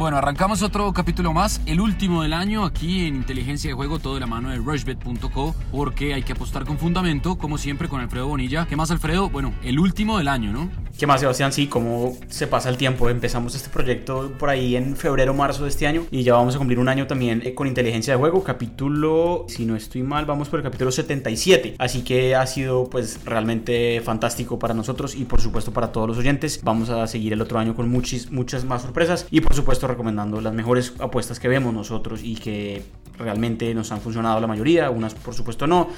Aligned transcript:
Bueno, 0.00 0.16
arrancamos 0.16 0.62
otro 0.62 0.90
capítulo 0.94 1.34
más, 1.34 1.60
el 1.66 1.78
último 1.78 2.22
del 2.22 2.32
año 2.32 2.64
aquí 2.64 3.06
en 3.06 3.16
Inteligencia 3.16 3.68
de 3.68 3.74
Juego, 3.74 3.98
todo 3.98 4.14
de 4.14 4.20
la 4.20 4.26
mano 4.26 4.48
de 4.48 4.56
rushbet.co, 4.56 5.54
porque 5.70 6.14
hay 6.14 6.22
que 6.22 6.32
apostar 6.32 6.64
con 6.64 6.78
fundamento, 6.78 7.36
como 7.36 7.58
siempre 7.58 7.86
con 7.86 8.00
Alfredo 8.00 8.26
Bonilla. 8.26 8.66
¿Qué 8.66 8.76
más, 8.76 8.90
Alfredo? 8.90 9.28
Bueno, 9.28 9.52
el 9.62 9.78
último 9.78 10.16
del 10.16 10.28
año, 10.28 10.54
¿no? 10.54 10.70
¿Qué 10.98 11.06
más, 11.06 11.20
Sebastián? 11.20 11.52
Sí, 11.52 11.66
cómo 11.66 12.14
se 12.28 12.46
pasa 12.46 12.68
el 12.68 12.76
tiempo. 12.76 13.08
Empezamos 13.08 13.54
este 13.54 13.70
proyecto 13.70 14.32
por 14.38 14.50
ahí 14.50 14.76
en 14.76 14.96
febrero, 14.96 15.32
marzo 15.32 15.64
de 15.64 15.70
este 15.70 15.86
año 15.86 16.04
y 16.10 16.22
ya 16.22 16.34
vamos 16.34 16.54
a 16.54 16.58
cumplir 16.58 16.78
un 16.78 16.88
año 16.88 17.06
también 17.06 17.42
eh, 17.44 17.54
con 17.54 17.66
inteligencia 17.66 18.14
de 18.14 18.18
juego. 18.18 18.42
Capítulo, 18.44 19.46
si 19.48 19.64
no 19.64 19.76
estoy 19.76 20.02
mal, 20.02 20.26
vamos 20.26 20.50
por 20.50 20.60
el 20.60 20.64
capítulo 20.64 20.92
77. 20.92 21.76
Así 21.78 22.02
que 22.02 22.34
ha 22.34 22.46
sido 22.46 22.84
pues 22.90 23.24
realmente 23.24 24.00
fantástico 24.02 24.58
para 24.58 24.74
nosotros 24.74 25.14
y 25.14 25.24
por 25.24 25.40
supuesto 25.40 25.72
para 25.72 25.92
todos 25.92 26.08
los 26.08 26.18
oyentes. 26.18 26.60
Vamos 26.62 26.90
a 26.90 27.06
seguir 27.06 27.32
el 27.32 27.40
otro 27.40 27.58
año 27.58 27.74
con 27.74 27.88
muchis, 27.88 28.30
muchas 28.30 28.64
más 28.64 28.82
sorpresas 28.82 29.26
y 29.30 29.40
por 29.40 29.54
supuesto 29.54 29.89
recomendando 29.90 30.40
las 30.40 30.54
mejores 30.54 30.94
apuestas 30.98 31.38
que 31.40 31.48
vemos 31.48 31.74
nosotros 31.74 32.20
y 32.22 32.36
que 32.36 32.82
realmente 33.20 33.72
nos 33.74 33.92
han 33.92 34.00
funcionado 34.00 34.40
la 34.40 34.46
mayoría. 34.46 34.90
Unas 34.90 35.14
por 35.14 35.34
supuesto 35.34 35.66
no. 35.66 35.88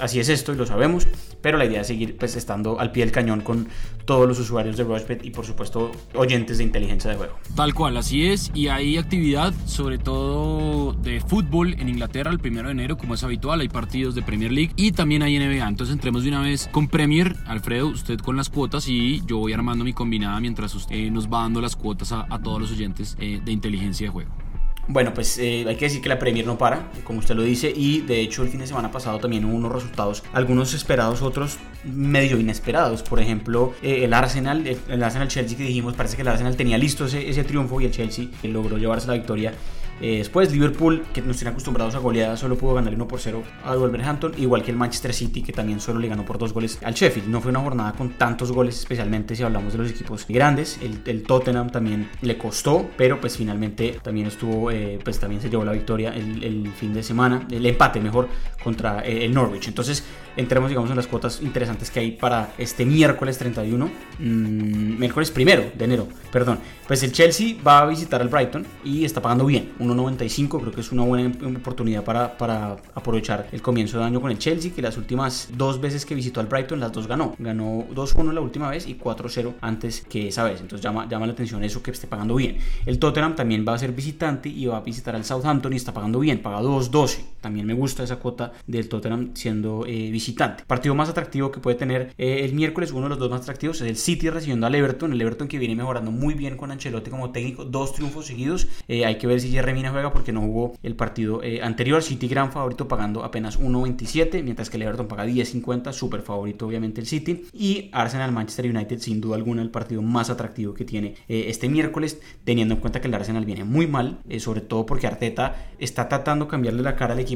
así 0.00 0.20
es 0.20 0.28
esto 0.28 0.52
y 0.52 0.56
lo 0.56 0.66
sabemos. 0.66 1.06
Pero 1.42 1.58
la 1.58 1.64
idea 1.64 1.82
es 1.82 1.86
seguir 1.86 2.16
pues 2.16 2.36
estando 2.36 2.80
al 2.80 2.92
pie 2.92 3.04
del 3.04 3.12
cañón 3.12 3.40
con 3.40 3.68
todos 4.04 4.26
los 4.26 4.38
usuarios 4.38 4.76
de 4.76 4.84
Rushbet 4.84 5.24
y 5.24 5.30
por 5.30 5.44
supuesto 5.44 5.90
oyentes 6.14 6.58
de 6.58 6.64
inteligencia 6.64 7.10
de 7.10 7.16
juego. 7.16 7.34
Tal 7.54 7.74
cual, 7.74 7.96
así 7.96 8.26
es. 8.26 8.50
Y 8.54 8.68
hay 8.68 8.96
actividad 8.96 9.52
sobre 9.66 9.98
todo 9.98 10.92
de 10.92 11.20
fútbol 11.20 11.74
en 11.74 11.88
Inglaterra 11.88 12.30
el 12.30 12.38
primero 12.38 12.68
de 12.68 12.72
enero 12.72 12.96
como 12.96 13.14
es 13.14 13.24
habitual. 13.24 13.60
Hay 13.60 13.68
partidos 13.68 14.14
de 14.14 14.22
Premier 14.22 14.52
League 14.52 14.72
y 14.76 14.92
también 14.92 15.22
hay 15.22 15.38
NBA. 15.38 15.66
Entonces 15.66 15.94
entremos 15.94 16.22
de 16.22 16.30
una 16.30 16.40
vez 16.40 16.68
con 16.72 16.88
Premier. 16.88 17.36
Alfredo, 17.46 17.88
usted 17.88 18.18
con 18.18 18.36
las 18.36 18.48
cuotas 18.48 18.88
y 18.88 19.22
yo 19.26 19.38
voy 19.38 19.52
armando 19.52 19.84
mi 19.84 19.92
combinada 19.92 20.40
mientras 20.40 20.74
usted 20.74 20.96
eh, 20.96 21.10
nos 21.10 21.28
va 21.28 21.42
dando 21.42 21.60
las 21.60 21.76
cuotas 21.76 22.12
a, 22.12 22.26
todos 22.42 22.60
los 22.60 22.72
oyentes 22.72 23.16
eh, 23.20 23.40
de 23.44 23.52
inteligencia 23.52 24.06
de 24.06 24.12
juego. 24.12 24.47
Bueno, 24.90 25.12
pues 25.12 25.36
eh, 25.36 25.66
hay 25.68 25.76
que 25.76 25.84
decir 25.84 26.00
que 26.00 26.08
la 26.08 26.18
Premier 26.18 26.46
no 26.46 26.56
para, 26.56 26.90
como 27.04 27.18
usted 27.18 27.34
lo 27.34 27.42
dice, 27.42 27.70
y 27.74 28.00
de 28.00 28.22
hecho 28.22 28.42
el 28.42 28.48
fin 28.48 28.60
de 28.60 28.66
semana 28.66 28.90
pasado 28.90 29.18
también 29.18 29.44
hubo 29.44 29.54
unos 29.54 29.70
resultados, 29.70 30.24
algunos 30.32 30.72
esperados, 30.72 31.20
otros 31.20 31.58
medio 31.84 32.38
inesperados. 32.38 33.02
Por 33.02 33.20
ejemplo, 33.20 33.74
eh, 33.82 34.04
el 34.04 34.14
Arsenal, 34.14 34.66
el, 34.66 35.02
Arsenal 35.02 35.28
Chelsea 35.28 35.58
que 35.58 35.64
dijimos, 35.64 35.94
parece 35.94 36.16
que 36.16 36.22
el 36.22 36.28
Arsenal 36.28 36.56
tenía 36.56 36.78
listo 36.78 37.04
ese, 37.04 37.28
ese 37.28 37.44
triunfo 37.44 37.78
y 37.82 37.84
el 37.84 37.90
Chelsea 37.90 38.28
logró 38.44 38.78
llevarse 38.78 39.06
la 39.08 39.12
victoria 39.12 39.52
eh, 40.00 40.18
después 40.18 40.52
Liverpool, 40.52 41.04
que 41.12 41.22
nos 41.22 41.36
tiene 41.36 41.50
acostumbrados 41.50 41.94
a 41.94 41.98
goleadas, 41.98 42.40
solo 42.40 42.56
pudo 42.56 42.74
ganar 42.74 42.94
1 42.94 43.08
por 43.08 43.20
0 43.20 43.42
al 43.64 43.78
Wolverhampton, 43.78 44.32
igual 44.38 44.62
que 44.62 44.70
el 44.70 44.76
Manchester 44.76 45.12
City, 45.12 45.42
que 45.42 45.52
también 45.52 45.80
solo 45.80 45.98
le 45.98 46.08
ganó 46.08 46.24
por 46.24 46.38
dos 46.38 46.52
goles 46.52 46.78
al 46.84 46.94
Sheffield. 46.94 47.28
No 47.28 47.40
fue 47.40 47.50
una 47.50 47.60
jornada 47.60 47.92
con 47.92 48.10
tantos 48.10 48.52
goles, 48.52 48.78
especialmente 48.78 49.34
si 49.34 49.42
hablamos 49.42 49.72
de 49.72 49.78
los 49.78 49.90
equipos 49.90 50.26
grandes. 50.28 50.78
El, 50.82 51.22
Tottenham 51.22 51.70
también 51.70 52.08
le 52.22 52.38
costó, 52.38 52.88
pero 52.96 53.20
pues 53.20 53.36
finalmente 53.36 53.98
también 54.02 54.28
estuvo, 54.28 54.70
eh, 54.70 54.98
pues 55.02 55.18
también 55.18 55.42
se 55.42 55.50
llevó 55.50 55.64
la 55.64 55.72
victoria 55.72 56.14
el, 56.14 56.68
fin 56.76 56.94
de 56.94 57.02
semana, 57.02 57.46
el 57.50 57.64
empate 57.66 58.00
mejor 58.00 58.28
contra 58.62 59.04
eh, 59.04 59.24
el 59.24 59.34
Norwich. 59.34 59.68
Entonces, 59.68 60.04
entremos 60.36 60.68
digamos 60.68 60.90
en 60.90 60.96
las 60.96 61.06
cuotas 61.06 61.40
interesantes 61.42 61.90
que 61.90 62.00
hay 62.00 62.12
para 62.12 62.52
este 62.58 62.84
miércoles 62.84 63.36
31, 63.38 63.90
mm, 64.18 64.98
miércoles 64.98 65.30
primero 65.30 65.70
de 65.76 65.84
enero, 65.84 66.08
perdón. 66.30 66.58
Pues 66.86 67.02
el 67.02 67.12
Chelsea 67.12 67.56
va 67.66 67.80
a 67.80 67.86
visitar 67.86 68.20
al 68.20 68.28
Brighton 68.28 68.66
y 68.84 69.04
está 69.04 69.20
pagando 69.20 69.44
bien, 69.44 69.72
1.95, 69.78 70.60
creo 70.60 70.72
que 70.72 70.80
es 70.80 70.92
una 70.92 71.02
buena 71.02 71.32
oportunidad 71.58 72.04
para, 72.04 72.36
para 72.36 72.76
aprovechar 72.94 73.48
el 73.52 73.60
comienzo 73.60 73.98
de 73.98 74.04
año 74.04 74.20
con 74.20 74.30
el 74.30 74.38
Chelsea, 74.38 74.72
que 74.74 74.82
las 74.82 74.96
últimas 74.96 75.50
dos 75.54 75.80
veces 75.80 76.06
que 76.06 76.14
visitó 76.14 76.40
al 76.40 76.46
Brighton, 76.46 76.80
las 76.80 76.92
dos 76.92 77.06
ganó. 77.06 77.34
Ganó 77.38 77.86
2-1 77.94 78.32
la 78.32 78.40
última 78.40 78.70
vez 78.70 78.86
y 78.86 78.94
4-0 78.96 79.54
antes 79.60 80.00
que 80.02 80.28
esa 80.28 80.44
vez. 80.44 80.60
Entonces 80.60 80.82
llama, 80.82 81.08
llama 81.08 81.26
la 81.26 81.32
atención 81.32 81.62
eso 81.64 81.82
que 81.82 81.90
esté 81.90 82.06
pagando 82.06 82.34
bien. 82.34 82.58
El 82.86 82.98
Tottenham 82.98 83.34
también 83.34 83.64
va 83.66 83.74
a 83.74 83.78
ser 83.78 83.92
visitante 83.92 84.48
y 84.48 84.66
va 84.66 84.78
a 84.78 84.80
visitar 84.80 85.14
al 85.14 85.24
Southampton 85.24 85.72
y 85.72 85.76
está 85.76 85.92
pagando 85.92 86.20
bien, 86.20 86.40
paga 86.40 86.60
2-12. 86.62 87.18
También 87.40 87.66
me 87.66 87.74
gusta 87.74 88.02
esa 88.02 88.16
cuota 88.16 88.52
del 88.66 88.88
Tottenham 88.88 89.30
siendo 89.34 89.84
eh, 89.86 90.10
visitante. 90.10 90.64
Partido 90.66 90.94
más 90.94 91.08
atractivo 91.08 91.50
que 91.50 91.60
puede 91.60 91.76
tener 91.76 92.12
eh, 92.18 92.44
el 92.44 92.52
miércoles, 92.52 92.92
uno 92.92 93.04
de 93.04 93.10
los 93.10 93.18
dos 93.18 93.30
más 93.30 93.42
atractivos 93.42 93.80
es 93.80 93.88
el 93.88 93.96
City 93.96 94.30
recibiendo 94.30 94.66
al 94.66 94.74
Everton. 94.74 95.12
El 95.12 95.20
Everton 95.20 95.48
que 95.48 95.58
viene 95.58 95.76
mejorando 95.76 96.10
muy 96.10 96.34
bien 96.34 96.56
con 96.56 96.70
Ancelotti 96.70 97.10
como 97.10 97.30
técnico, 97.30 97.64
dos 97.64 97.94
triunfos 97.94 98.26
seguidos. 98.26 98.68
Eh, 98.88 99.04
hay 99.04 99.18
que 99.18 99.26
ver 99.26 99.40
si 99.40 99.50
Jerry 99.50 99.72
Mina 99.72 99.90
juega 99.90 100.12
porque 100.12 100.32
no 100.32 100.40
jugó 100.40 100.74
el 100.82 100.96
partido 100.96 101.40
anterior. 101.62 102.02
City 102.02 102.28
gran 102.28 102.52
favorito 102.52 102.88
pagando 102.88 103.24
apenas 103.24 103.60
1.27, 103.60 104.42
mientras 104.42 104.70
que 104.70 104.76
el 104.76 104.82
Everton 104.82 105.06
paga 105.06 105.26
10.50, 105.26 105.92
súper 105.92 106.22
favorito 106.22 106.66
obviamente 106.66 107.00
el 107.00 107.06
City. 107.06 107.46
Y 107.52 107.88
Arsenal 107.92 108.32
Manchester 108.32 108.66
United 108.66 108.98
sin 108.98 109.20
duda 109.20 109.36
alguna 109.36 109.62
el 109.62 109.70
partido 109.70 110.02
más 110.02 110.30
atractivo 110.30 110.74
que 110.74 110.84
tiene 110.84 111.14
este 111.28 111.68
miércoles, 111.68 112.20
teniendo 112.44 112.74
en 112.74 112.80
cuenta 112.80 113.00
que 113.00 113.08
el 113.08 113.14
Arsenal 113.14 113.44
viene 113.44 113.64
muy 113.64 113.86
mal, 113.86 114.18
sobre 114.38 114.60
todo 114.60 114.86
porque 114.86 115.06
Arteta 115.06 115.56
está 115.78 116.08
tratando 116.08 116.46
de 116.46 116.50
cambiarle 116.50 116.82
la 116.82 116.96
cara 116.96 117.14
al 117.14 117.20
equipo 117.20 117.27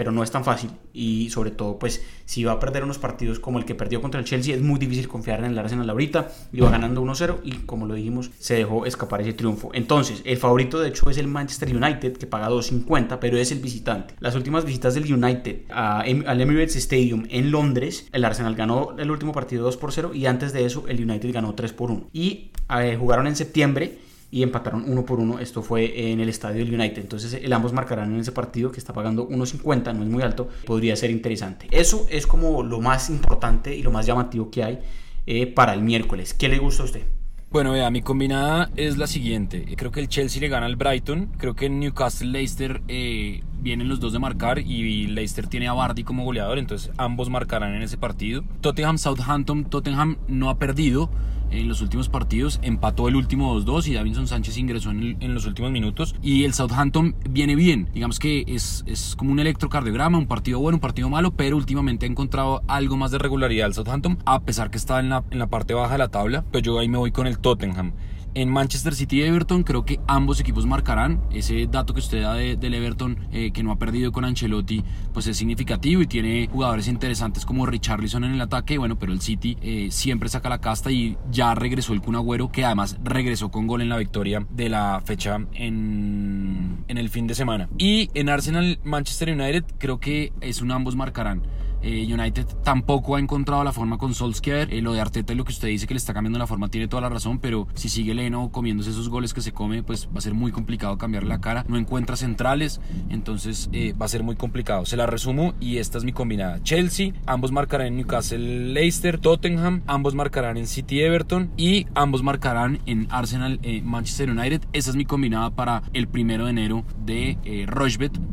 pero 0.00 0.12
no 0.12 0.22
es 0.22 0.30
tan 0.30 0.44
fácil 0.44 0.70
y 0.94 1.28
sobre 1.28 1.50
todo 1.50 1.78
pues 1.78 2.02
si 2.24 2.42
va 2.42 2.52
a 2.52 2.58
perder 2.58 2.84
unos 2.84 2.96
partidos 2.96 3.38
como 3.38 3.58
el 3.58 3.66
que 3.66 3.74
perdió 3.74 4.00
contra 4.00 4.18
el 4.18 4.24
Chelsea 4.24 4.54
es 4.54 4.62
muy 4.62 4.78
difícil 4.78 5.08
confiar 5.08 5.40
en 5.40 5.50
el 5.50 5.58
Arsenal 5.58 5.90
ahorita, 5.90 6.32
iba 6.54 6.70
ganando 6.70 7.02
1-0 7.02 7.40
y 7.44 7.52
como 7.66 7.84
lo 7.84 7.92
dijimos 7.92 8.30
se 8.38 8.54
dejó 8.54 8.86
escapar 8.86 9.20
ese 9.20 9.34
triunfo. 9.34 9.70
Entonces 9.74 10.22
el 10.24 10.38
favorito 10.38 10.80
de 10.80 10.88
hecho 10.88 11.10
es 11.10 11.18
el 11.18 11.26
Manchester 11.26 11.76
United 11.76 12.16
que 12.16 12.26
paga 12.26 12.48
2.50 12.48 13.18
pero 13.20 13.36
es 13.36 13.52
el 13.52 13.58
visitante. 13.58 14.14
Las 14.20 14.34
últimas 14.34 14.64
visitas 14.64 14.94
del 14.94 15.12
United 15.12 15.64
em, 16.06 16.24
al 16.26 16.40
Emirates 16.40 16.76
Stadium 16.76 17.26
en 17.28 17.50
Londres, 17.50 18.08
el 18.12 18.24
Arsenal 18.24 18.54
ganó 18.54 18.96
el 18.96 19.10
último 19.10 19.32
partido 19.32 19.64
2 19.64 19.76
por 19.76 19.92
0 19.92 20.12
y 20.14 20.24
antes 20.24 20.54
de 20.54 20.64
eso 20.64 20.84
el 20.88 21.02
United 21.02 21.30
ganó 21.32 21.54
3 21.54 21.74
por 21.74 21.90
1 21.90 22.08
y 22.14 22.52
eh, 22.74 22.96
jugaron 22.98 23.26
en 23.26 23.36
septiembre 23.36 23.98
y 24.30 24.42
empataron 24.42 24.84
uno 24.86 25.04
por 25.04 25.18
uno. 25.18 25.38
Esto 25.38 25.62
fue 25.62 26.10
en 26.10 26.20
el 26.20 26.28
estadio 26.28 26.64
del 26.64 26.74
United. 26.74 27.02
Entonces, 27.02 27.34
el 27.34 27.52
ambos 27.52 27.72
marcarán 27.72 28.12
en 28.12 28.20
ese 28.20 28.32
partido 28.32 28.70
que 28.70 28.78
está 28.78 28.92
pagando 28.92 29.28
1.50, 29.28 29.94
no 29.94 30.02
es 30.02 30.08
muy 30.08 30.22
alto, 30.22 30.48
podría 30.66 30.96
ser 30.96 31.10
interesante. 31.10 31.66
Eso 31.70 32.06
es 32.10 32.26
como 32.26 32.62
lo 32.62 32.80
más 32.80 33.10
importante 33.10 33.74
y 33.74 33.82
lo 33.82 33.90
más 33.90 34.06
llamativo 34.06 34.50
que 34.50 34.62
hay 34.62 34.78
eh, 35.26 35.46
para 35.46 35.74
el 35.74 35.82
miércoles. 35.82 36.34
¿Qué 36.34 36.48
le 36.48 36.58
gusta 36.58 36.82
a 36.82 36.86
usted? 36.86 37.02
Bueno, 37.50 37.72
vea, 37.72 37.90
mi 37.90 38.00
combinada 38.00 38.70
es 38.76 38.96
la 38.96 39.08
siguiente. 39.08 39.64
Creo 39.76 39.90
que 39.90 39.98
el 39.98 40.08
Chelsea 40.08 40.40
le 40.40 40.48
gana 40.48 40.66
al 40.66 40.76
Brighton. 40.76 41.32
Creo 41.36 41.56
que 41.56 41.66
en 41.66 41.80
Newcastle 41.80 42.28
Leicester 42.28 42.80
eh, 42.86 43.42
vienen 43.60 43.88
los 43.88 44.00
dos 44.00 44.12
de 44.12 44.18
marcar 44.18 44.58
y 44.58 45.06
Leicester 45.06 45.46
tiene 45.46 45.68
a 45.68 45.72
Bardi 45.72 46.04
como 46.04 46.24
goleador, 46.24 46.58
entonces 46.58 46.90
ambos 46.96 47.30
marcarán 47.30 47.74
en 47.74 47.82
ese 47.82 47.96
partido. 47.98 48.42
Tottenham 48.60 48.98
Southampton, 48.98 49.64
Tottenham 49.64 50.16
no 50.28 50.50
ha 50.50 50.58
perdido 50.58 51.10
en 51.50 51.68
los 51.68 51.80
últimos 51.80 52.08
partidos, 52.08 52.60
empató 52.62 53.08
el 53.08 53.16
último 53.16 53.58
2-2 53.58 53.88
y 53.88 53.94
Davinson 53.94 54.26
Sánchez 54.26 54.56
ingresó 54.56 54.90
en, 54.90 55.34
los 55.34 55.46
últimos 55.46 55.70
minutos 55.70 56.14
y 56.22 56.44
el 56.44 56.54
Southampton 56.54 57.16
viene 57.28 57.56
bien, 57.56 57.88
digamos 57.92 58.18
que 58.18 58.44
es, 58.46 58.84
es 58.86 59.16
como 59.16 59.32
un 59.32 59.40
electrocardiograma, 59.40 60.18
un 60.18 60.26
partido 60.26 60.60
bueno, 60.60 60.76
un 60.76 60.80
partido 60.80 61.08
malo, 61.08 61.32
pero 61.32 61.56
últimamente 61.56 62.06
ha 62.06 62.08
encontrado 62.08 62.62
algo 62.68 62.96
más 62.96 63.10
de 63.10 63.18
regularidad 63.18 63.66
el 63.66 63.74
Southampton, 63.74 64.18
a 64.24 64.40
pesar 64.40 64.70
que 64.70 64.78
está 64.78 65.00
en 65.00 65.08
la, 65.08 65.24
en 65.30 65.38
la 65.38 65.48
parte 65.48 65.74
baja 65.74 65.92
de 65.92 65.98
la 65.98 66.08
tabla, 66.08 66.44
pero 66.50 66.62
yo 66.62 66.78
ahí 66.78 66.88
me 66.88 66.98
voy 66.98 67.10
con 67.10 67.26
el 67.26 67.38
Tottenham. 67.38 67.92
En 68.32 68.48
Manchester 68.48 68.94
City 68.94 69.18
y 69.18 69.22
Everton 69.22 69.64
creo 69.64 69.84
que 69.84 69.98
ambos 70.06 70.38
equipos 70.40 70.64
marcarán. 70.64 71.20
Ese 71.32 71.66
dato 71.66 71.94
que 71.94 72.00
usted 72.00 72.22
da 72.22 72.34
del 72.34 72.74
Everton 72.74 73.18
eh, 73.32 73.50
que 73.52 73.62
no 73.64 73.72
ha 73.72 73.76
perdido 73.76 74.12
con 74.12 74.24
Ancelotti 74.24 74.84
pues 75.12 75.26
es 75.26 75.36
significativo 75.36 76.02
y 76.02 76.06
tiene 76.06 76.48
jugadores 76.50 76.86
interesantes 76.86 77.44
como 77.44 77.66
Richarlison 77.66 78.22
en 78.22 78.34
el 78.34 78.40
ataque. 78.40 78.78
Bueno, 78.78 78.98
pero 78.98 79.12
el 79.12 79.20
City 79.20 79.56
eh, 79.62 79.88
siempre 79.90 80.28
saca 80.28 80.48
la 80.48 80.60
casta 80.60 80.92
y 80.92 81.16
ya 81.30 81.54
regresó 81.56 81.92
el 81.92 82.00
Kun 82.00 82.14
Agüero 82.14 82.52
que 82.52 82.64
además 82.64 82.98
regresó 83.02 83.50
con 83.50 83.66
gol 83.66 83.82
en 83.82 83.88
la 83.88 83.96
victoria 83.96 84.46
de 84.50 84.68
la 84.68 85.02
fecha 85.04 85.38
en, 85.54 86.84
en 86.86 86.98
el 86.98 87.08
fin 87.08 87.26
de 87.26 87.34
semana. 87.34 87.68
Y 87.78 88.10
en 88.14 88.28
Arsenal 88.28 88.78
Manchester 88.84 89.30
United 89.30 89.64
creo 89.78 89.98
que 89.98 90.32
es 90.40 90.62
un 90.62 90.70
ambos 90.70 90.94
marcarán. 90.94 91.42
Eh, 91.82 92.06
United 92.12 92.46
tampoco 92.62 93.16
ha 93.16 93.20
encontrado 93.20 93.64
la 93.64 93.72
forma 93.72 93.98
con 93.98 94.14
Solskjaer. 94.14 94.72
Eh, 94.72 94.82
lo 94.82 94.92
de 94.92 95.00
Arteta 95.00 95.32
y 95.32 95.36
lo 95.36 95.44
que 95.44 95.52
usted 95.52 95.68
dice 95.68 95.86
que 95.86 95.94
le 95.94 95.98
está 95.98 96.14
cambiando 96.14 96.38
la 96.38 96.46
forma 96.46 96.68
tiene 96.68 96.88
toda 96.88 97.02
la 97.02 97.08
razón, 97.08 97.38
pero 97.38 97.66
si 97.74 97.88
sigue 97.88 98.14
Leno 98.14 98.50
comiéndose 98.50 98.90
esos 98.90 99.08
goles 99.08 99.34
que 99.34 99.40
se 99.40 99.52
come, 99.52 99.82
pues 99.82 100.08
va 100.08 100.18
a 100.18 100.20
ser 100.20 100.34
muy 100.34 100.52
complicado 100.52 100.98
cambiarle 100.98 101.28
la 101.28 101.40
cara. 101.40 101.64
No 101.68 101.76
encuentra 101.76 102.16
centrales, 102.16 102.80
entonces 103.08 103.68
eh, 103.72 103.94
va 104.00 104.06
a 104.06 104.08
ser 104.08 104.22
muy 104.22 104.36
complicado. 104.36 104.86
Se 104.86 104.96
la 104.96 105.06
resumo 105.06 105.54
y 105.60 105.78
esta 105.78 105.98
es 105.98 106.04
mi 106.04 106.12
combinada. 106.12 106.62
Chelsea, 106.62 107.12
ambos 107.26 107.52
marcarán 107.52 107.88
en 107.88 107.96
Newcastle 107.96 108.72
Leicester, 108.72 109.18
Tottenham, 109.18 109.82
ambos 109.86 110.14
marcarán 110.14 110.56
en 110.56 110.66
City 110.66 111.00
Everton 111.00 111.50
y 111.56 111.86
ambos 111.94 112.22
marcarán 112.22 112.80
en 112.86 113.06
Arsenal 113.10 113.60
Manchester 113.84 114.30
United. 114.30 114.62
Esa 114.72 114.90
es 114.90 114.96
mi 114.96 115.04
combinada 115.04 115.50
para 115.50 115.82
el 115.92 116.08
primero 116.08 116.44
de 116.44 116.50
enero 116.50 116.84
de 117.04 117.38
eh, 117.44 117.66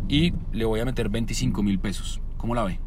y 0.10 0.34
le 0.52 0.66
voy 0.66 0.80
a 0.80 0.86
meter 0.86 1.10
25 1.10 1.64
mil 1.64 1.80
pesos. 1.80 2.22
¿Cómo 2.38 2.56
la 2.56 2.64
ve? 2.64 2.87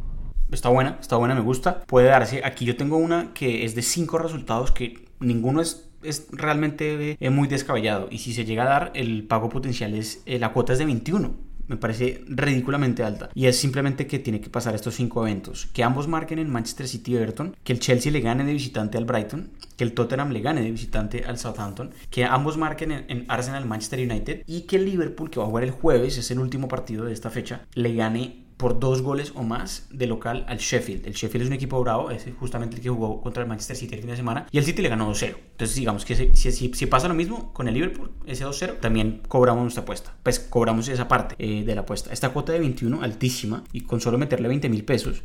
Está 0.52 0.68
buena, 0.68 0.98
está 1.00 1.16
buena, 1.16 1.34
me 1.34 1.40
gusta. 1.40 1.80
Puede 1.86 2.08
darse. 2.08 2.42
Aquí 2.44 2.64
yo 2.64 2.76
tengo 2.76 2.96
una 2.96 3.32
que 3.34 3.64
es 3.64 3.74
de 3.74 3.82
cinco 3.82 4.18
resultados 4.18 4.72
que 4.72 5.08
ninguno 5.20 5.60
es 5.60 5.90
es 6.02 6.28
realmente 6.32 7.16
eh, 7.20 7.30
muy 7.30 7.48
descabellado 7.48 8.08
y 8.10 8.18
si 8.18 8.32
se 8.32 8.44
llega 8.44 8.62
a 8.62 8.68
dar 8.68 8.92
el 8.94 9.24
pago 9.24 9.48
potencial 9.48 9.94
es 9.94 10.22
eh, 10.26 10.38
la 10.38 10.52
cuota 10.52 10.72
es 10.72 10.78
de 10.78 10.86
21 10.86 11.50
Me 11.68 11.76
parece 11.76 12.24
ridículamente 12.26 13.04
alta. 13.04 13.30
Y 13.32 13.46
es 13.46 13.56
simplemente 13.56 14.08
que 14.08 14.18
tiene 14.18 14.40
que 14.40 14.50
pasar 14.50 14.74
estos 14.74 14.96
cinco 14.96 15.24
eventos. 15.24 15.68
Que 15.72 15.84
ambos 15.84 16.08
marquen 16.08 16.40
en 16.40 16.50
Manchester 16.50 16.88
City 16.88 17.12
y 17.12 17.16
Everton. 17.16 17.54
Que 17.62 17.72
el 17.72 17.78
Chelsea 17.78 18.10
le 18.10 18.20
gane 18.20 18.42
de 18.44 18.52
visitante 18.52 18.98
al 18.98 19.04
Brighton. 19.04 19.50
Que 19.76 19.84
el 19.84 19.94
Tottenham 19.94 20.32
le 20.32 20.40
gane 20.40 20.62
de 20.62 20.70
visitante 20.72 21.22
al 21.24 21.38
Southampton. 21.38 21.92
Que 22.10 22.24
ambos 22.24 22.56
marquen 22.56 22.90
en, 22.90 23.04
en 23.06 23.24
Arsenal 23.28 23.66
Manchester 23.66 24.00
United. 24.00 24.42
Y 24.48 24.62
que 24.62 24.76
el 24.78 24.84
Liverpool, 24.84 25.30
que 25.30 25.38
va 25.38 25.46
a 25.46 25.48
jugar 25.48 25.62
el 25.62 25.70
jueves, 25.70 26.18
es 26.18 26.28
el 26.32 26.40
último 26.40 26.66
partido 26.66 27.04
de 27.04 27.12
esta 27.12 27.30
fecha, 27.30 27.60
le 27.74 27.94
gane 27.94 28.49
por 28.60 28.78
dos 28.78 29.00
goles 29.00 29.32
o 29.36 29.42
más 29.42 29.86
de 29.90 30.06
local 30.06 30.44
al 30.46 30.58
Sheffield. 30.58 31.06
El 31.06 31.14
Sheffield 31.14 31.44
es 31.44 31.48
un 31.48 31.54
equipo 31.54 31.80
bravo, 31.80 32.10
es 32.10 32.26
justamente 32.38 32.76
el 32.76 32.82
que 32.82 32.90
jugó 32.90 33.22
contra 33.22 33.42
el 33.42 33.48
Manchester 33.48 33.74
City 33.74 33.94
el 33.94 34.00
fin 34.02 34.10
de 34.10 34.16
semana 34.16 34.46
y 34.52 34.58
el 34.58 34.64
City 34.64 34.82
le 34.82 34.90
ganó 34.90 35.10
2-0. 35.10 35.34
Entonces, 35.52 35.76
digamos 35.76 36.04
que 36.04 36.14
si, 36.14 36.86
pasa 36.86 37.08
lo 37.08 37.14
mismo 37.14 37.54
con 37.54 37.68
el 37.68 37.74
Liverpool, 37.74 38.10
ese 38.26 38.44
2-0, 38.44 38.80
también 38.80 39.22
cobramos 39.28 39.62
nuestra 39.62 39.82
apuesta. 39.82 40.14
Pues 40.22 40.38
cobramos 40.38 40.88
esa 40.88 41.08
parte 41.08 41.36
eh, 41.38 41.64
de 41.64 41.74
la 41.74 41.80
apuesta. 41.80 42.12
Esta 42.12 42.28
cuota 42.34 42.52
de 42.52 42.58
21, 42.58 43.02
altísima, 43.02 43.64
y 43.72 43.80
con 43.80 44.02
solo 44.02 44.18
meterle 44.18 44.48
20 44.48 44.68
mil 44.68 44.84
pesos, 44.84 45.22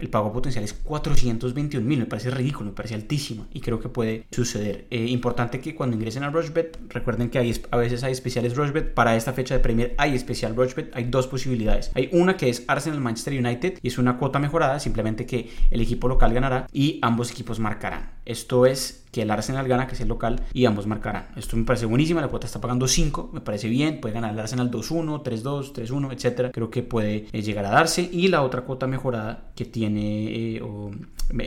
el 0.00 0.08
pago 0.08 0.32
potencial 0.32 0.64
es 0.64 0.72
421 0.72 1.86
mil, 1.86 1.98
me 1.98 2.06
parece 2.06 2.30
ridículo, 2.30 2.70
me 2.70 2.76
parece 2.76 2.94
altísimo 2.94 3.46
y 3.52 3.60
creo 3.60 3.80
que 3.80 3.88
puede 3.88 4.26
suceder. 4.30 4.86
Eh, 4.90 5.06
importante 5.06 5.60
que 5.60 5.74
cuando 5.74 5.96
ingresen 5.96 6.22
a 6.22 6.30
Rushbet, 6.30 6.78
recuerden 6.88 7.30
que 7.30 7.38
hay, 7.38 7.54
a 7.70 7.76
veces 7.76 8.02
hay 8.02 8.12
especiales 8.12 8.56
Rushbet, 8.56 8.94
para 8.94 9.16
esta 9.16 9.32
fecha 9.32 9.54
de 9.54 9.60
Premier 9.60 9.94
hay 9.98 10.14
especial 10.14 10.56
Rushbet, 10.56 10.90
hay 10.94 11.04
dos 11.04 11.26
posibilidades. 11.26 11.90
Hay 11.94 12.08
una 12.12 12.36
que 12.36 12.48
es 12.48 12.64
Arsenal 12.66 13.00
Manchester 13.00 13.38
United 13.38 13.78
y 13.82 13.88
es 13.88 13.98
una 13.98 14.18
cuota 14.18 14.38
mejorada, 14.38 14.80
simplemente 14.80 15.26
que 15.26 15.50
el 15.70 15.80
equipo 15.80 16.08
local 16.08 16.32
ganará 16.32 16.66
y 16.72 16.98
ambos 17.02 17.30
equipos 17.30 17.58
marcarán. 17.58 18.10
Esto 18.24 18.66
es 18.66 19.00
que 19.10 19.22
el 19.22 19.30
Arsenal 19.30 19.66
gana, 19.66 19.86
que 19.86 19.94
es 19.94 20.00
el 20.00 20.08
local, 20.08 20.40
y 20.52 20.66
ambos 20.66 20.86
marcarán. 20.86 21.28
Esto 21.36 21.56
me 21.56 21.64
parece 21.64 21.86
buenísima, 21.86 22.20
la 22.20 22.28
cuota 22.28 22.46
está 22.46 22.60
pagando 22.60 22.86
5, 22.86 23.30
me 23.32 23.40
parece 23.40 23.68
bien, 23.68 24.00
puede 24.00 24.14
ganar 24.14 24.32
el 24.32 24.38
Arsenal 24.38 24.70
2-1, 24.70 25.22
3-2, 25.24 25.72
3-1, 25.72 26.12
etcétera. 26.12 26.50
Creo 26.52 26.70
que 26.70 26.82
puede 26.82 27.26
eh, 27.32 27.42
llegar 27.42 27.64
a 27.66 27.70
darse. 27.70 28.08
Y 28.12 28.28
la 28.28 28.42
otra 28.42 28.62
cuota 28.62 28.86
mejorada 28.86 29.50
que 29.56 29.64
tiene, 29.64 29.89
eh, 29.98 30.62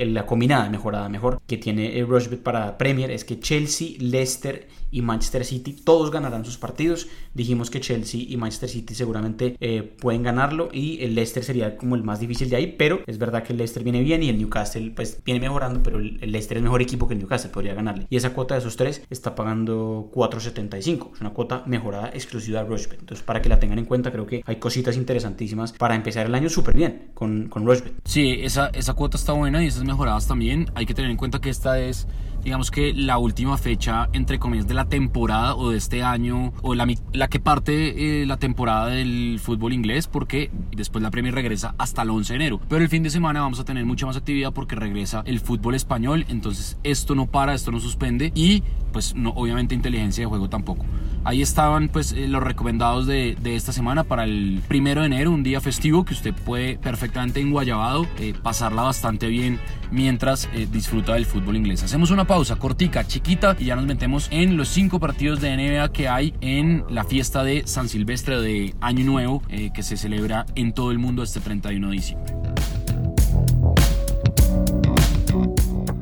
la 0.07 0.25
combinada 0.25 0.69
mejorada 0.69 1.09
mejor, 1.09 1.41
que 1.45 1.57
tiene 1.57 1.99
el 1.99 2.07
Rushbet 2.07 2.41
para 2.41 2.77
Premier 2.77 3.11
es 3.11 3.25
que 3.25 3.39
Chelsea, 3.39 3.95
Leicester 3.99 4.67
y 4.93 5.01
Manchester 5.01 5.43
City 5.43 5.73
todos 5.73 6.11
ganarán 6.11 6.45
sus 6.45 6.57
partidos. 6.57 7.07
Dijimos 7.33 7.69
que 7.71 7.81
Chelsea 7.81 8.21
y 8.27 8.37
Manchester 8.37 8.69
City 8.69 8.93
seguramente 8.93 9.57
eh, 9.59 9.81
pueden 9.83 10.21
ganarlo 10.23 10.69
y 10.71 11.03
el 11.03 11.15
Leicester 11.15 11.43
sería 11.43 11.77
como 11.77 11.95
el 11.95 12.03
más 12.03 12.19
difícil 12.19 12.49
de 12.49 12.55
ahí, 12.55 12.75
pero 12.77 13.01
es 13.07 13.17
verdad 13.17 13.43
que 13.43 13.53
el 13.53 13.57
Leicester 13.57 13.83
viene 13.83 14.01
bien 14.01 14.21
y 14.21 14.29
el 14.29 14.37
Newcastle 14.37 14.91
pues 14.95 15.21
viene 15.25 15.39
mejorando, 15.39 15.81
pero 15.81 15.97
el 15.97 16.19
Leicester 16.31 16.57
es 16.57 16.63
mejor 16.63 16.81
equipo 16.81 17.07
que 17.07 17.15
el 17.15 17.19
Newcastle, 17.19 17.49
podría 17.51 17.73
ganarle. 17.73 18.05
Y 18.09 18.17
esa 18.17 18.33
cuota 18.33 18.53
de 18.53 18.59
esos 18.59 18.75
tres 18.77 19.01
está 19.09 19.33
pagando 19.33 20.11
4.75, 20.13 21.15
es 21.15 21.21
una 21.21 21.31
cuota 21.31 21.63
mejorada 21.65 22.09
exclusiva 22.09 22.63
de 22.63 22.69
Rushbet. 22.69 22.99
Entonces 22.99 23.25
para 23.25 23.41
que 23.41 23.49
la 23.49 23.59
tengan 23.59 23.79
en 23.79 23.85
cuenta 23.85 24.11
creo 24.11 24.27
que 24.27 24.43
hay 24.45 24.57
cositas 24.57 24.95
interesantísimas 24.95 25.73
para 25.73 25.95
empezar 25.95 26.27
el 26.27 26.35
año 26.35 26.49
súper 26.49 26.75
bien 26.75 27.09
con, 27.15 27.49
con 27.49 27.65
Rushbet. 27.65 27.93
Sí, 28.05 28.37
esa, 28.41 28.67
esa 28.67 28.93
cuota 28.93 29.17
está 29.17 29.33
buena 29.33 29.63
y 29.63 29.67
esas 29.67 29.83
mejoradas 29.83 30.27
también. 30.27 30.69
Hay 30.75 30.85
que 30.85 30.93
tener 30.93 31.09
en 31.09 31.17
cuenta 31.17 31.41
que 31.41 31.49
esta 31.49 31.79
es 31.79 32.07
digamos 32.43 32.71
que 32.71 32.93
la 32.93 33.17
última 33.17 33.57
fecha, 33.57 34.09
entre 34.13 34.39
comillas, 34.39 34.67
de 34.67 34.73
la 34.73 34.85
temporada 34.85 35.55
o 35.55 35.71
de 35.71 35.77
este 35.77 36.03
año, 36.03 36.53
o 36.61 36.75
la, 36.75 36.87
que 37.27 37.39
parte 37.39 38.21
eh, 38.21 38.25
la 38.25 38.37
temporada 38.37 38.87
del 38.87 39.39
fútbol 39.41 39.73
inglés, 39.73 40.07
porque 40.07 40.51
después 40.75 41.01
la 41.01 41.11
Premier 41.11 41.33
regresa 41.33 41.75
hasta 41.77 42.01
el 42.01 42.09
11 42.09 42.33
de 42.33 42.35
enero. 42.35 42.59
Pero 42.67 42.83
el 42.83 42.89
fin 42.89 43.03
de 43.03 43.09
semana 43.09 43.41
vamos 43.41 43.59
a 43.59 43.65
tener 43.65 43.85
mucha 43.85 44.05
más 44.05 44.17
actividad 44.17 44.53
porque 44.53 44.75
regresa 44.75 45.23
el 45.25 45.39
fútbol 45.39 45.75
español, 45.75 46.25
entonces 46.29 46.77
esto 46.83 47.15
no 47.15 47.27
para, 47.27 47.53
esto 47.53 47.71
no 47.71 47.79
suspende 47.79 48.31
y 48.35 48.63
pues 48.91 49.15
no, 49.15 49.31
obviamente 49.31 49.75
inteligencia 49.75 50.23
de 50.23 50.27
juego 50.27 50.49
tampoco. 50.49 50.85
Ahí 51.25 51.41
estaban 51.41 51.89
pues 51.89 52.11
eh, 52.11 52.27
los 52.27 52.43
recomendados 52.43 53.07
de, 53.07 53.37
esta 53.43 53.71
semana 53.71 54.03
para 54.03 54.23
el 54.23 54.61
primero 54.67 55.01
de 55.01 55.07
enero, 55.07 55.31
un 55.31 55.43
día 55.43 55.61
festivo 55.61 56.05
que 56.05 56.13
usted 56.13 56.33
puede 56.33 56.77
perfectamente 56.77 57.39
en 57.39 57.51
Guayabado 57.51 58.05
eh, 58.19 58.33
pasarla 58.41 58.81
bastante 58.83 59.27
bien 59.27 59.59
mientras 59.91 60.49
disfruta 60.71 61.13
del 61.13 61.25
fútbol 61.25 61.55
inglés. 61.55 61.83
Hacemos 61.83 62.09
una 62.09 62.25
pausa 62.25 62.55
cortica, 62.55 63.05
chiquita 63.05 63.55
y 63.59 63.65
ya 63.65 63.75
nos 63.75 63.85
metemos 63.85 64.27
en 64.31 64.57
los 64.57 64.69
cinco 64.69 64.99
partidos 64.99 65.39
de 65.39 65.55
NBA 65.55 65.91
que 65.91 66.07
hay 66.07 66.33
en 66.41 66.83
la 66.89 67.03
fiesta 67.03 67.43
de 67.43 67.63
San 67.65 67.89
Silvestre 67.89 68.41
de 68.41 68.75
Año 68.81 69.05
Nuevo 69.05 69.41
eh, 69.49 69.71
que 69.73 69.83
se 69.83 69.97
celebra 69.97 70.45
en 70.55 70.73
todo 70.73 70.91
el 70.91 70.99
mundo 70.99 71.23
este 71.23 71.39
31 71.39 71.89
de 71.89 71.93
diciembre. 71.93 72.33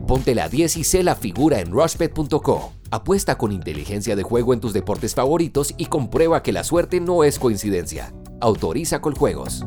Ponte 0.08 0.36
la 0.36 0.50
10 0.50 0.78
y 0.78 0.84
sé 0.84 1.04
la 1.04 1.16
figura 1.16 1.60
en 1.60 1.72
rushbet.co. 1.72 2.81
Apuesta 2.94 3.38
con 3.38 3.54
inteligencia 3.54 4.18
de 4.18 4.24
juego 4.24 4.54
en 4.54 4.60
tus 4.60 4.74
deportes 4.74 5.16
favoritos 5.16 5.74
y 5.78 5.86
comprueba 5.86 6.44
que 6.44 6.52
la 6.52 6.66
suerte 6.66 7.00
no 7.00 7.24
es 7.24 7.40
coincidencia. 7.40 8.14
Autoriza 8.42 9.00
con 9.00 9.16
juegos. 9.16 9.66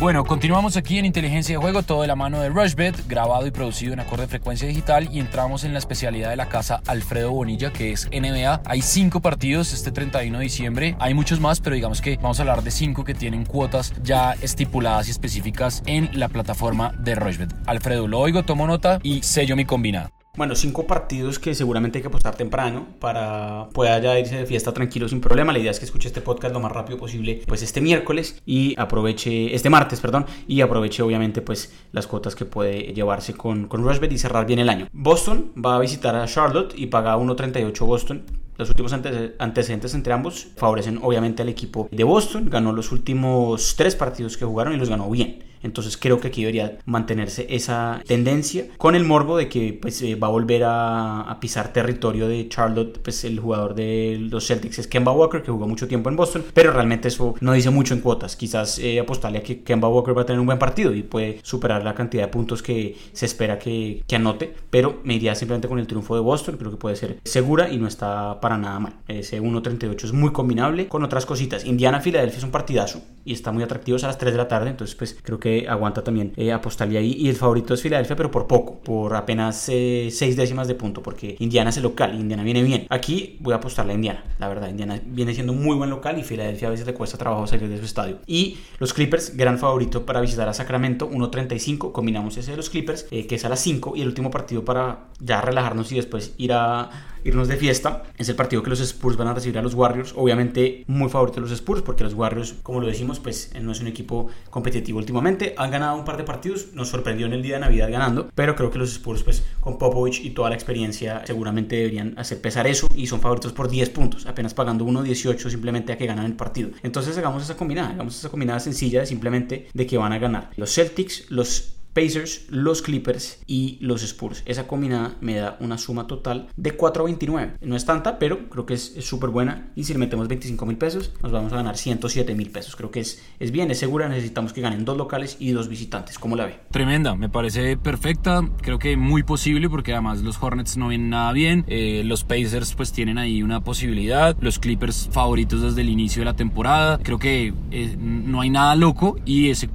Bueno, 0.00 0.24
continuamos 0.24 0.78
aquí 0.78 0.98
en 0.98 1.04
Inteligencia 1.04 1.56
de 1.56 1.60
Juego, 1.60 1.82
todo 1.82 2.00
de 2.00 2.08
la 2.08 2.16
mano 2.16 2.40
de 2.40 2.48
Rushbet, 2.48 3.06
grabado 3.06 3.46
y 3.46 3.50
producido 3.50 3.92
en 3.92 4.00
acorde 4.00 4.26
frecuencia 4.26 4.66
digital 4.66 5.10
y 5.12 5.20
entramos 5.20 5.62
en 5.62 5.74
la 5.74 5.78
especialidad 5.78 6.30
de 6.30 6.36
la 6.36 6.48
casa 6.48 6.80
Alfredo 6.86 7.32
Bonilla, 7.32 7.70
que 7.70 7.92
es 7.92 8.08
NBA. 8.10 8.62
Hay 8.64 8.80
cinco 8.80 9.20
partidos 9.20 9.74
este 9.74 9.92
31 9.92 10.38
de 10.38 10.42
diciembre, 10.42 10.96
hay 11.00 11.12
muchos 11.12 11.38
más, 11.38 11.60
pero 11.60 11.76
digamos 11.76 12.00
que 12.00 12.16
vamos 12.16 12.38
a 12.38 12.44
hablar 12.44 12.62
de 12.62 12.70
cinco 12.70 13.04
que 13.04 13.12
tienen 13.12 13.44
cuotas 13.44 13.92
ya 14.02 14.32
estipuladas 14.40 15.08
y 15.08 15.10
específicas 15.10 15.82
en 15.84 16.08
la 16.18 16.30
plataforma 16.30 16.94
de 16.98 17.14
Rushbet. 17.16 17.54
Alfredo, 17.66 18.08
lo 18.08 18.20
oigo, 18.20 18.42
tomo 18.42 18.66
nota 18.66 19.00
y 19.02 19.22
sello 19.22 19.54
mi 19.54 19.66
combinado. 19.66 20.19
Bueno, 20.36 20.54
cinco 20.54 20.86
partidos 20.86 21.40
que 21.40 21.54
seguramente 21.54 21.98
hay 21.98 22.02
que 22.02 22.08
apostar 22.08 22.36
temprano 22.36 22.86
para 23.00 23.68
pueda 23.72 23.98
ya 23.98 24.18
irse 24.18 24.36
de 24.36 24.46
fiesta 24.46 24.72
tranquilo 24.72 25.08
sin 25.08 25.20
problema. 25.20 25.52
La 25.52 25.58
idea 25.58 25.72
es 25.72 25.80
que 25.80 25.84
escuche 25.84 26.06
este 26.06 26.20
podcast 26.20 26.54
lo 26.54 26.60
más 26.60 26.70
rápido 26.70 26.98
posible, 26.98 27.42
pues 27.46 27.62
este 27.62 27.80
miércoles 27.80 28.40
y 28.46 28.74
aproveche, 28.78 29.54
este 29.54 29.70
martes, 29.70 30.00
perdón, 30.00 30.26
y 30.46 30.60
aproveche 30.60 31.02
obviamente 31.02 31.42
pues 31.42 31.72
las 31.90 32.06
cuotas 32.06 32.36
que 32.36 32.44
puede 32.44 32.94
llevarse 32.94 33.34
con, 33.34 33.66
con 33.66 33.82
Rushbet 33.82 34.12
y 34.12 34.18
cerrar 34.18 34.46
bien 34.46 34.60
el 34.60 34.68
año. 34.68 34.86
Boston 34.92 35.52
va 35.62 35.74
a 35.74 35.80
visitar 35.80 36.14
a 36.14 36.26
Charlotte 36.26 36.74
y 36.76 36.86
paga 36.86 37.16
1.38 37.16 37.84
Boston. 37.84 38.22
Los 38.56 38.68
últimos 38.68 38.92
antecedentes 38.92 39.94
entre 39.94 40.12
ambos 40.12 40.48
favorecen 40.56 41.00
obviamente 41.02 41.42
al 41.42 41.48
equipo 41.48 41.88
de 41.90 42.04
Boston. 42.04 42.50
Ganó 42.50 42.72
los 42.72 42.92
últimos 42.92 43.74
tres 43.74 43.96
partidos 43.96 44.36
que 44.36 44.44
jugaron 44.44 44.74
y 44.74 44.76
los 44.76 44.90
ganó 44.90 45.10
bien. 45.10 45.49
Entonces 45.62 45.96
creo 45.96 46.20
que 46.20 46.28
aquí 46.28 46.42
debería 46.42 46.78
mantenerse 46.86 47.46
esa 47.50 48.02
tendencia 48.06 48.66
con 48.78 48.94
el 48.94 49.04
morbo 49.04 49.36
de 49.36 49.48
que 49.48 49.78
pues 49.80 50.02
va 50.22 50.26
a 50.26 50.30
volver 50.30 50.62
a, 50.64 51.36
pisar 51.40 51.72
territorio 51.72 52.28
de 52.28 52.48
Charlotte, 52.48 52.98
pues 53.02 53.24
el 53.24 53.40
jugador 53.40 53.74
de 53.74 54.18
los 54.20 54.46
Celtics 54.46 54.78
es 54.78 54.86
Kemba 54.86 55.12
Walker 55.12 55.42
que 55.42 55.50
jugó 55.50 55.66
mucho 55.66 55.88
tiempo 55.88 56.10
en 56.10 56.16
Boston, 56.16 56.44
pero 56.52 56.70
realmente 56.70 57.08
eso 57.08 57.34
no 57.40 57.52
dice 57.54 57.70
mucho 57.70 57.94
en 57.94 58.00
cuotas. 58.00 58.36
Quizás 58.36 58.78
eh, 58.78 59.00
apostarle 59.00 59.38
a 59.38 59.42
que 59.42 59.62
Kemba 59.62 59.88
Walker 59.88 60.16
va 60.16 60.22
a 60.22 60.26
tener 60.26 60.38
un 60.38 60.46
buen 60.46 60.58
partido 60.58 60.94
y 60.94 61.02
puede 61.02 61.40
superar 61.42 61.82
la 61.82 61.94
cantidad 61.94 62.24
de 62.24 62.28
puntos 62.28 62.62
que 62.62 62.96
se 63.12 63.24
espera 63.24 63.58
que, 63.58 64.02
que 64.06 64.16
anote, 64.16 64.52
pero 64.68 65.00
me 65.04 65.14
iría 65.14 65.34
simplemente 65.34 65.68
con 65.68 65.78
el 65.78 65.86
triunfo 65.86 66.14
de 66.14 66.20
Boston, 66.20 66.56
creo 66.58 66.70
que 66.70 66.76
puede 66.76 66.96
ser 66.96 67.18
segura 67.24 67.70
y 67.70 67.78
no 67.78 67.86
está 67.86 68.38
para 68.40 68.58
nada 68.58 68.78
mal. 68.80 68.92
Ese 69.08 69.40
1.38 69.40 70.04
es 70.04 70.12
muy 70.12 70.32
combinable 70.32 70.88
con 70.88 71.02
otras 71.02 71.24
cositas. 71.24 71.64
Indiana-Filadelfia 71.64 72.38
es 72.38 72.44
un 72.44 72.50
partidazo 72.50 73.02
y 73.24 73.32
está 73.32 73.52
muy 73.52 73.62
atractivo 73.62 73.96
a 74.02 74.06
las 74.06 74.18
3 74.18 74.32
de 74.32 74.38
la 74.38 74.48
tarde, 74.48 74.70
entonces 74.70 74.94
pues 74.96 75.16
creo 75.22 75.38
que 75.38 75.49
aguanta 75.68 76.02
también 76.02 76.32
eh, 76.36 76.52
apostarle 76.52 76.98
ahí. 76.98 77.14
Y 77.18 77.28
el 77.28 77.36
favorito 77.36 77.74
es 77.74 77.82
Filadelfia, 77.82 78.16
pero 78.16 78.30
por 78.30 78.46
poco, 78.46 78.80
por 78.80 79.14
apenas 79.14 79.56
6 79.56 80.22
eh, 80.22 80.34
décimas 80.34 80.68
de 80.68 80.74
punto, 80.74 81.02
porque 81.02 81.36
Indiana 81.38 81.70
es 81.70 81.76
el 81.76 81.84
local, 81.84 82.14
Indiana 82.14 82.42
viene 82.42 82.62
bien. 82.62 82.86
Aquí 82.90 83.36
voy 83.40 83.52
a 83.52 83.56
apostarle 83.56 83.92
a 83.92 83.94
Indiana, 83.94 84.24
la 84.38 84.48
verdad. 84.48 84.68
Indiana 84.68 85.00
viene 85.04 85.34
siendo 85.34 85.52
muy 85.52 85.76
buen 85.76 85.90
local 85.90 86.18
y 86.18 86.22
Filadelfia 86.22 86.68
a 86.68 86.70
veces 86.70 86.86
le 86.86 86.94
cuesta 86.94 87.18
trabajo 87.18 87.46
salir 87.46 87.68
de 87.68 87.78
su 87.78 87.84
estadio. 87.84 88.18
Y 88.26 88.58
los 88.78 88.92
Clippers, 88.92 89.36
gran 89.36 89.58
favorito 89.58 90.06
para 90.06 90.20
visitar 90.20 90.48
a 90.48 90.54
Sacramento, 90.54 91.10
1.35. 91.10 91.92
Combinamos 91.92 92.36
ese 92.36 92.52
de 92.52 92.56
los 92.56 92.70
Clippers, 92.70 93.06
eh, 93.10 93.26
que 93.26 93.36
es 93.36 93.44
a 93.44 93.48
las 93.48 93.60
5. 93.60 93.94
Y 93.96 94.02
el 94.02 94.08
último 94.08 94.30
partido 94.30 94.64
para 94.64 95.08
ya 95.20 95.40
relajarnos 95.40 95.92
y 95.92 95.96
después 95.96 96.34
ir 96.38 96.52
a 96.52 96.90
irnos 97.24 97.48
de 97.48 97.56
fiesta. 97.56 98.04
Es 98.18 98.28
el 98.28 98.36
partido 98.36 98.62
que 98.62 98.70
los 98.70 98.80
Spurs 98.80 99.16
van 99.16 99.28
a 99.28 99.34
recibir 99.34 99.58
a 99.58 99.62
los 99.62 99.74
Warriors. 99.74 100.14
Obviamente 100.16 100.84
muy 100.86 101.08
favorito 101.08 101.40
los 101.40 101.50
Spurs 101.50 101.82
porque 101.82 102.04
los 102.04 102.14
Warriors, 102.14 102.54
como 102.62 102.80
lo 102.80 102.86
decimos, 102.86 103.20
pues 103.20 103.52
no 103.60 103.72
es 103.72 103.80
un 103.80 103.86
equipo 103.86 104.28
competitivo 104.50 104.98
últimamente. 104.98 105.54
Han 105.56 105.70
ganado 105.70 105.96
un 105.96 106.04
par 106.04 106.16
de 106.16 106.24
partidos, 106.24 106.68
nos 106.74 106.88
sorprendió 106.88 107.26
en 107.26 107.32
el 107.32 107.42
día 107.42 107.54
de 107.54 107.60
Navidad 107.60 107.90
ganando, 107.90 108.30
pero 108.34 108.56
creo 108.56 108.70
que 108.70 108.78
los 108.78 108.92
Spurs 108.92 109.22
pues 109.22 109.44
con 109.60 109.78
Popovich 109.78 110.24
y 110.24 110.30
toda 110.30 110.50
la 110.50 110.54
experiencia 110.54 111.22
seguramente 111.26 111.76
deberían 111.76 112.18
hacer 112.18 112.40
pesar 112.40 112.66
eso 112.66 112.86
y 112.94 113.06
son 113.06 113.20
favoritos 113.20 113.52
por 113.52 113.68
10 113.68 113.90
puntos, 113.90 114.26
apenas 114.26 114.54
pagando 114.54 114.84
1.18 114.84 115.50
simplemente 115.50 115.92
a 115.92 115.98
que 115.98 116.06
ganan 116.06 116.26
el 116.26 116.34
partido. 116.34 116.70
Entonces 116.82 117.16
hagamos 117.18 117.42
esa 117.42 117.56
combinada, 117.56 117.90
hagamos 117.90 118.18
esa 118.18 118.28
combinada 118.28 118.60
sencilla 118.60 119.06
simplemente 119.06 119.68
de 119.72 119.86
que 119.86 119.98
van 119.98 120.12
a 120.12 120.18
ganar 120.18 120.50
los 120.56 120.74
Celtics, 120.74 121.30
los 121.30 121.79
Pacers, 121.92 122.46
los 122.50 122.82
Clippers 122.82 123.42
y 123.46 123.78
los 123.80 124.02
Spurs. 124.02 124.42
Esa 124.46 124.66
combinada 124.66 125.16
me 125.20 125.34
da 125.34 125.56
una 125.60 125.78
suma 125.78 126.06
total 126.06 126.48
de 126.56 126.76
4.29. 126.76 127.54
No 127.60 127.76
es 127.76 127.84
tanta, 127.84 128.18
pero 128.18 128.48
creo 128.48 128.66
que 128.66 128.74
es 128.74 128.94
súper 129.00 129.30
buena. 129.30 129.72
Y 129.74 129.84
si 129.84 129.92
le 129.92 129.98
metemos 129.98 130.28
25 130.28 130.66
mil 130.66 130.76
pesos, 130.76 131.12
nos 131.22 131.32
vamos 131.32 131.52
a 131.52 131.56
ganar 131.56 131.76
107 131.76 132.34
mil 132.34 132.50
pesos. 132.50 132.76
Creo 132.76 132.90
que 132.90 133.00
es, 133.00 133.22
es 133.38 133.50
bien, 133.50 133.70
es 133.70 133.78
segura. 133.78 134.08
Necesitamos 134.08 134.52
que 134.52 134.60
ganen 134.60 134.84
dos 134.84 134.96
locales 134.96 135.36
y 135.40 135.50
dos 135.50 135.68
visitantes. 135.68 136.18
¿Cómo 136.18 136.36
la 136.36 136.46
ve? 136.46 136.60
Tremenda, 136.70 137.14
me 137.14 137.28
parece 137.28 137.76
perfecta. 137.76 138.48
Creo 138.62 138.78
que 138.78 138.96
muy 138.96 139.22
posible 139.22 139.68
porque 139.68 139.92
además 139.92 140.22
los 140.22 140.40
Hornets 140.42 140.76
no 140.76 140.88
vienen 140.88 141.10
nada 141.10 141.32
bien. 141.32 141.64
Eh, 141.66 142.02
los 142.04 142.24
Pacers 142.24 142.74
pues 142.74 142.92
tienen 142.92 143.18
ahí 143.18 143.42
una 143.42 143.62
posibilidad. 143.62 144.36
Los 144.40 144.58
Clippers 144.58 145.08
favoritos 145.12 145.62
desde 145.62 145.80
el 145.80 145.88
inicio 145.88 146.20
de 146.20 146.26
la 146.26 146.36
temporada. 146.36 146.98
Creo 147.02 147.18
que 147.18 147.52
eh, 147.70 147.96
no 147.98 148.40
hay 148.40 148.50
nada 148.50 148.74
loco 148.76 149.16
y 149.24 149.50
ese 149.50 149.68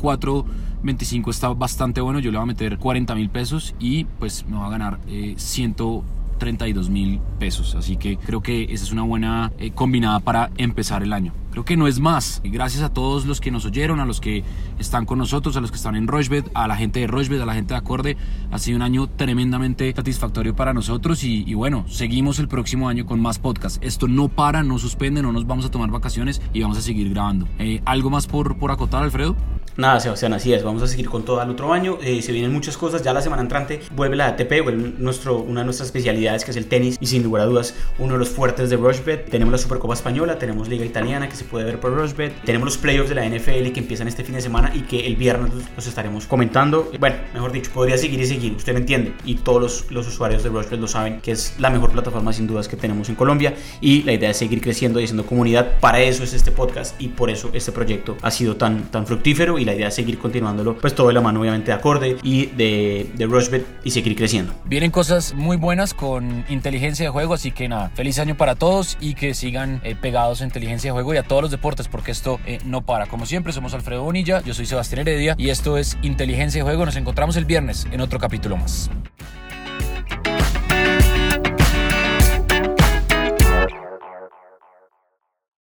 4.25 0.85 1.29
está 1.31 1.49
bastante 1.49 2.01
bueno. 2.01 2.19
Yo 2.19 2.31
le 2.31 2.37
voy 2.37 2.43
a 2.43 2.47
meter 2.47 2.77
40 2.77 3.15
mil 3.15 3.29
pesos 3.29 3.75
y 3.79 4.05
pues 4.05 4.45
me 4.45 4.57
va 4.57 4.67
a 4.67 4.69
ganar 4.69 4.99
eh, 5.07 5.33
132 5.37 6.89
mil 6.89 7.19
pesos. 7.39 7.75
Así 7.75 7.97
que 7.97 8.17
creo 8.17 8.41
que 8.41 8.63
esa 8.65 8.83
es 8.83 8.91
una 8.91 9.03
buena 9.03 9.51
eh, 9.57 9.71
combinada 9.71 10.19
para 10.19 10.51
empezar 10.57 11.01
el 11.03 11.13
año. 11.13 11.33
Creo 11.55 11.63
que 11.63 11.77
no 11.77 11.87
es 11.87 12.01
más. 12.01 12.41
Gracias 12.43 12.83
a 12.83 12.89
todos 12.89 13.25
los 13.25 13.39
que 13.39 13.49
nos 13.49 13.63
oyeron, 13.63 14.01
a 14.01 14.05
los 14.05 14.19
que 14.19 14.43
están 14.77 15.05
con 15.05 15.19
nosotros, 15.19 15.55
a 15.55 15.61
los 15.61 15.71
que 15.71 15.77
están 15.77 15.95
en 15.95 16.05
Rochbet, 16.05 16.51
a 16.53 16.67
la 16.67 16.75
gente 16.75 16.99
de 16.99 17.07
Rochbet, 17.07 17.39
a 17.39 17.45
la 17.45 17.53
gente 17.53 17.73
de 17.73 17.77
Acorde. 17.77 18.17
Ha 18.51 18.59
sido 18.59 18.75
un 18.75 18.81
año 18.81 19.07
tremendamente 19.07 19.93
satisfactorio 19.95 20.53
para 20.53 20.73
nosotros 20.73 21.23
y, 21.23 21.45
y 21.47 21.53
bueno, 21.53 21.85
seguimos 21.87 22.39
el 22.39 22.49
próximo 22.49 22.89
año 22.89 23.05
con 23.05 23.21
más 23.21 23.39
podcasts. 23.39 23.79
Esto 23.81 24.09
no 24.09 24.27
para, 24.27 24.63
no 24.63 24.77
suspende, 24.79 25.21
no 25.21 25.31
nos 25.31 25.47
vamos 25.47 25.63
a 25.63 25.71
tomar 25.71 25.89
vacaciones 25.91 26.41
y 26.51 26.61
vamos 26.61 26.77
a 26.77 26.81
seguir 26.81 27.09
grabando. 27.09 27.47
Eh, 27.57 27.81
¿Algo 27.85 28.09
más 28.09 28.27
por, 28.27 28.57
por 28.57 28.71
acotar, 28.71 29.03
Alfredo? 29.03 29.37
Nada, 29.77 29.99
Sebastián, 29.99 30.31
así 30.31 30.53
es. 30.53 30.63
Vamos 30.63 30.81
a 30.83 30.87
seguir 30.87 31.09
con 31.09 31.25
todo 31.25 31.41
el 31.41 31.49
otro 31.49 31.73
año. 31.73 31.97
Eh, 32.01 32.21
se 32.21 32.31
vienen 32.31 32.53
muchas 32.53 32.77
cosas. 32.77 33.03
Ya 33.03 33.11
la 33.11 33.21
semana 33.21 33.41
entrante 33.41 33.81
vuelve 33.93 34.15
la 34.15 34.27
ATP, 34.27 34.63
vuelve 34.63 34.93
nuestro, 34.99 35.39
una 35.39 35.61
de 35.61 35.65
nuestras 35.65 35.87
especialidades 35.87 36.45
que 36.45 36.51
es 36.51 36.57
el 36.57 36.67
tenis 36.67 36.97
y 37.01 37.07
sin 37.07 37.23
lugar 37.23 37.41
a 37.41 37.45
dudas 37.45 37.75
uno 37.99 38.13
de 38.13 38.19
los 38.19 38.29
fuertes 38.29 38.69
de 38.69 38.77
Rushbet. 38.77 39.29
Tenemos 39.29 39.51
la 39.51 39.57
Supercopa 39.57 39.93
Española, 39.93 40.39
tenemos 40.39 40.69
Liga 40.69 40.85
Italiana 40.85 41.27
que 41.27 41.35
se 41.35 41.43
puede 41.45 41.65
ver 41.65 41.79
por 41.79 41.93
Rushbet, 41.93 42.33
tenemos 42.43 42.65
los 42.65 42.77
playoffs 42.77 43.09
de 43.09 43.15
la 43.15 43.27
NFL 43.27 43.71
que 43.71 43.79
empiezan 43.79 44.07
este 44.07 44.23
fin 44.23 44.35
de 44.35 44.41
semana 44.41 44.71
y 44.73 44.81
que 44.81 45.05
el 45.07 45.15
viernes 45.15 45.51
los 45.75 45.87
estaremos 45.87 46.27
comentando. 46.27 46.91
Bueno, 46.99 47.17
mejor 47.33 47.51
dicho, 47.51 47.71
podría 47.73 47.97
seguir 47.97 48.19
y 48.19 48.25
seguir. 48.25 48.53
Usted 48.53 48.73
me 48.73 48.79
entiende 48.79 49.13
y 49.25 49.35
todos 49.35 49.61
los, 49.61 49.91
los 49.91 50.07
usuarios 50.07 50.43
de 50.43 50.49
Rushbet 50.49 50.79
lo 50.79 50.87
saben 50.87 51.21
que 51.21 51.31
es 51.31 51.55
la 51.59 51.69
mejor 51.69 51.91
plataforma 51.91 52.33
sin 52.33 52.47
dudas 52.47 52.67
que 52.67 52.77
tenemos 52.77 53.09
en 53.09 53.15
Colombia 53.15 53.53
y 53.81 54.03
la 54.03 54.13
idea 54.13 54.31
es 54.31 54.37
seguir 54.37 54.61
creciendo 54.61 54.99
y 54.99 55.03
haciendo 55.03 55.25
comunidad. 55.25 55.79
Para 55.79 56.01
eso 56.01 56.23
es 56.23 56.33
este 56.33 56.51
podcast 56.51 56.99
y 57.01 57.09
por 57.09 57.29
eso 57.29 57.49
este 57.53 57.71
proyecto 57.71 58.17
ha 58.21 58.31
sido 58.31 58.55
tan, 58.55 58.83
tan 58.91 59.05
fructífero 59.05 59.59
y 59.59 59.65
la 59.65 59.73
idea 59.73 59.87
es 59.87 59.95
seguir 59.95 60.17
continuando 60.17 60.55
pues 60.73 60.95
todo 60.95 61.07
de 61.07 61.13
la 61.13 61.21
mano 61.21 61.41
obviamente 61.41 61.71
de 61.71 61.73
Acorde 61.73 62.17
y 62.23 62.47
de, 62.47 63.11
de 63.13 63.25
Rushbet 63.25 63.65
y 63.83 63.91
seguir 63.91 64.15
creciendo. 64.15 64.53
Vienen 64.65 64.91
cosas 64.91 65.33
muy 65.33 65.57
buenas 65.57 65.93
con 65.93 66.45
inteligencia 66.49 67.05
de 67.05 67.11
juego, 67.11 67.33
así 67.33 67.51
que 67.51 67.67
nada, 67.67 67.89
feliz 67.89 68.19
año 68.19 68.35
para 68.35 68.55
todos 68.55 68.97
y 68.99 69.15
que 69.15 69.33
sigan 69.33 69.81
eh, 69.83 69.95
pegados 69.95 70.41
a 70.41 70.45
inteligencia 70.45 70.89
de 70.89 70.93
juego 70.93 71.13
y 71.13 71.17
a 71.17 71.23
todos 71.35 71.43
los 71.43 71.51
deportes 71.51 71.89
porque 71.89 72.11
esto 72.11 72.39
eh, 72.45 72.59
no 72.63 72.85
para. 72.85 73.07
Como 73.07 73.25
siempre, 73.25 73.51
somos 73.51 73.73
Alfredo 73.73 74.03
Bonilla, 74.03 74.41
yo 74.43 74.53
soy 74.53 74.65
Sebastián 74.65 75.01
Heredia 75.01 75.35
y 75.37 75.49
esto 75.49 75.77
es 75.77 75.97
inteligencia 76.01 76.59
de 76.59 76.63
juego. 76.63 76.85
Nos 76.85 76.95
encontramos 76.95 77.35
el 77.35 77.43
viernes 77.43 77.85
en 77.91 77.99
otro 77.99 78.19
capítulo 78.19 78.55
más. 78.55 78.89